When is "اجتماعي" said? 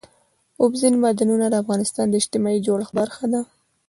2.21-2.59